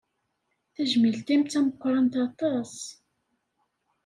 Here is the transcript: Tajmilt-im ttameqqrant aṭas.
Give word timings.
Tajmilt-im 0.73 1.41
ttameqqrant 1.43 2.13
aṭas. 2.25 2.73